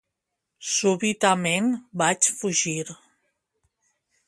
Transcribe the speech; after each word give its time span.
Súbitament 0.75 1.69
vaig 2.03 2.31
fugir. 2.39 2.87